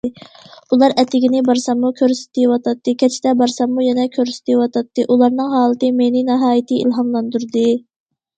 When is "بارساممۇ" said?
1.49-1.91, 3.43-3.85